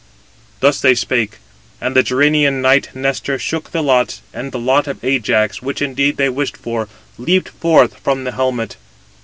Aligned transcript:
Thus 0.61 0.81
they 0.81 0.95
spake, 0.95 1.37
and 1.79 1.95
the 1.95 2.01
Gerenian 2.01 2.59
knight 2.59 2.89
Nestor 2.95 3.37
shook 3.37 3.69
[the 3.69 3.83
lots], 3.83 4.23
and 4.33 4.51
the 4.51 4.57
lot 4.57 4.87
of 4.87 5.05
Ajax, 5.05 5.61
which 5.61 5.79
indeed 5.79 6.17
they 6.17 6.27
wished 6.29 6.57
for, 6.57 6.89
leaped 7.19 7.49
forth 7.49 7.99
from 7.99 8.23
the 8.23 8.31
helmet. 8.31 8.77